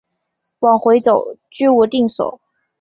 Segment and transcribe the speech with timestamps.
[0.61, 2.41] 往回走居无定所